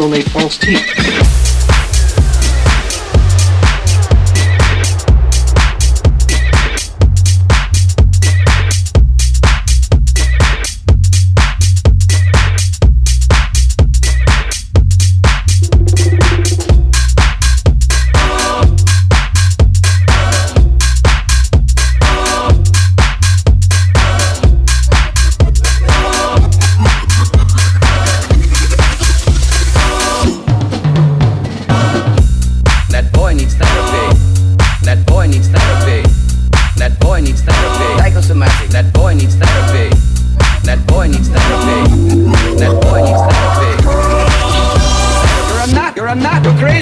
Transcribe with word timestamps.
also 0.00 0.08
made 0.08 0.30
false 0.30 0.56
teeth. 0.56 1.59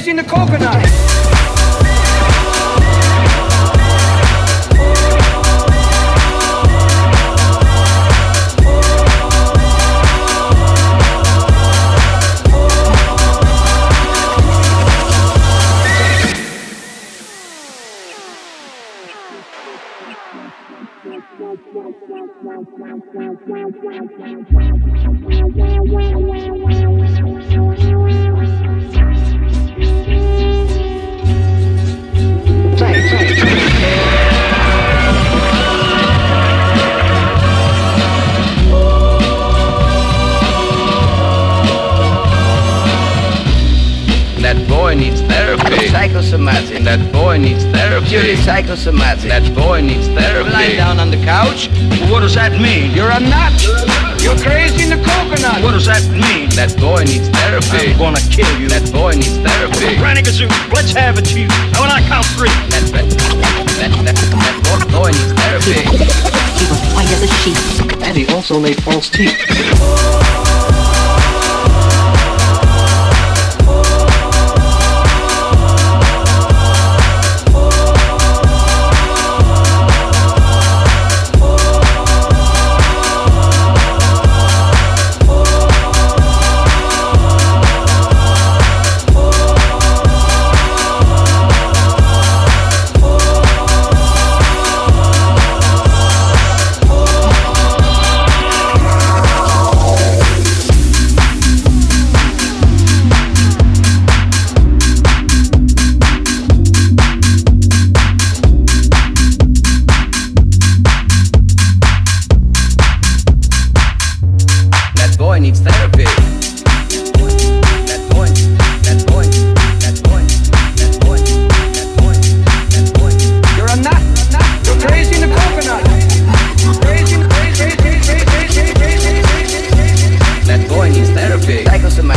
In 0.07 0.17
the 0.17 0.23
coconut. 0.23 0.87
That 26.99 27.18
Psychosomatic. 46.09 46.85
That 46.85 47.13
boy 47.13 47.37
needs 47.37 47.65
therapy. 47.69 48.09
Purely 48.09 48.37
psychosomatic. 48.37 49.29
That 49.29 49.45
boy 49.55 49.83
needs 49.83 50.09
therapy. 50.09 50.49
Lying 50.49 50.77
down 50.81 50.99
on 50.99 51.11
the 51.11 51.21
couch. 51.21 51.69
What 52.09 52.21
does 52.25 52.33
that 52.33 52.57
mean? 52.57 52.97
You're 52.97 53.13
a 53.13 53.21
nut. 53.21 53.53
You're 54.25 54.41
crazy 54.41 54.89
in 54.89 54.97
the 54.97 55.01
coconut. 55.05 55.61
What 55.61 55.77
does 55.77 55.85
that 55.85 56.01
mean? 56.09 56.49
That 56.57 56.73
boy 56.81 57.05
needs 57.05 57.29
therapy. 57.29 57.93
I'm 57.93 58.01
gonna 58.01 58.25
kill 58.33 58.49
you. 58.57 58.73
That 58.73 58.89
boy 58.89 59.21
needs 59.21 59.37
therapy. 59.37 60.01
Granny 60.01 60.25
Kazoo, 60.25 60.49
let's 60.73 60.97
have 60.97 61.21
it, 61.21 61.29
Chief. 61.29 61.53
And 61.53 61.77
when 61.77 61.93
I 61.93 62.01
count 62.09 62.25
three, 62.33 62.57
That, 62.73 62.89
that, 62.89 63.05
that, 63.05 63.93
that, 63.93 64.17
that 64.17 64.57
boy, 64.65 64.81
boy 64.89 65.11
needs 65.13 65.37
therapy. 65.37 65.77
He 66.57 66.65
was 66.73 66.81
white 66.97 67.13
as 67.13 67.21
a 67.21 67.31
sheet. 67.45 67.61
And 68.01 68.17
he 68.17 68.25
also 68.33 68.59
made 68.59 68.81
false 68.81 69.13
teeth. 69.13 69.37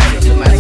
Psychosomatic. 0.02 0.42
That 0.46 0.51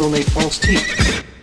also 0.00 0.10
made 0.10 0.30
false 0.30 0.60
teeth. 0.60 1.37